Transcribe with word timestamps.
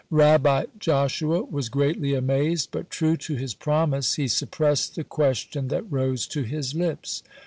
Rabbi 0.09 0.65
Joshua 0.79 1.43
was 1.43 1.69
greatly 1.69 2.15
amazed, 2.15 2.69
but 2.71 2.89
true 2.89 3.15
to 3.17 3.35
his 3.35 3.53
promise 3.53 4.15
he 4.15 4.27
suppressed 4.27 4.95
the 4.95 5.03
question 5.03 5.67
that 5.67 5.91
rose 5.91 6.25
to 6.29 6.41
his 6.41 6.73
lips. 6.73 7.21